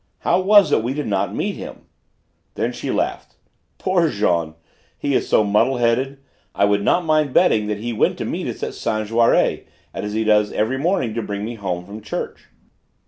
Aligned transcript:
How 0.21 0.39
was 0.41 0.71
it 0.71 0.81
we 0.81 0.95
did 0.95 1.05
not 1.05 1.35
meet 1.35 1.55
him?" 1.57 1.85
Then 2.55 2.71
she 2.71 2.89
laughed. 2.89 3.35
"Poor 3.77 4.09
Jean! 4.09 4.55
He 4.97 5.13
is 5.13 5.29
so 5.29 5.43
muddle 5.43 5.77
headed! 5.77 6.17
I 6.55 6.65
would 6.65 6.83
not 6.83 7.05
mind 7.05 7.35
betting 7.35 7.69
he 7.69 7.93
went 7.93 8.17
to 8.17 8.25
meet 8.25 8.47
us 8.47 8.63
at 8.63 8.73
Saint 8.73 9.09
Jaury, 9.09 9.67
as 9.93 10.13
he 10.13 10.23
does 10.23 10.51
every 10.53 10.79
morning 10.79 11.13
to 11.13 11.21
bring 11.21 11.45
me 11.45 11.53
home 11.53 11.85
from 11.85 12.01
church." 12.01 12.47